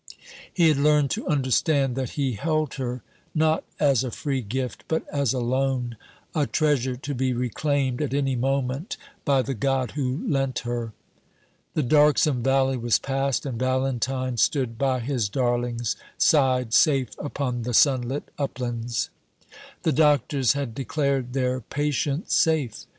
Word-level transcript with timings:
He 0.51 0.67
had 0.69 0.77
learned 0.77 1.11
to 1.11 1.27
understand 1.27 1.95
that 1.95 2.11
he 2.17 2.33
held 2.33 2.73
her, 2.73 3.03
not 3.35 3.63
as 3.79 4.03
a 4.03 4.09
free 4.09 4.41
gift, 4.41 4.83
but 4.87 5.07
as 5.09 5.31
a 5.31 5.37
loan 5.39 5.95
a 6.33 6.47
treasure 6.47 6.95
to 6.95 7.13
be 7.13 7.33
reclaimed 7.33 8.01
at 8.01 8.11
any 8.11 8.35
moment 8.35 8.97
by 9.25 9.43
the 9.43 9.53
God 9.53 9.91
who 9.91 10.25
lent 10.27 10.61
her. 10.65 10.93
The 11.75 11.83
darksome 11.83 12.41
valley 12.41 12.77
was 12.77 12.97
past, 12.97 13.45
and 13.45 13.59
Valentine 13.59 14.37
stood 14.37 14.79
by 14.79 15.01
his 15.01 15.29
darling's 15.29 15.95
side, 16.17 16.73
safe 16.73 17.09
upon 17.19 17.61
the 17.61 17.75
sunlit 17.75 18.31
uplands. 18.39 19.11
The 19.83 19.91
doctors 19.93 20.53
had 20.53 20.73
declared 20.73 21.33
their 21.33 21.59
patient 21.61 22.31
safe. 22.31 22.87